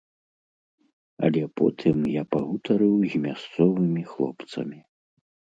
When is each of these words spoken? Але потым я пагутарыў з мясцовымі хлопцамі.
Але 1.27 1.43
потым 1.61 1.97
я 2.13 2.23
пагутарыў 2.33 2.95
з 3.13 3.21
мясцовымі 3.27 4.03
хлопцамі. 4.15 4.79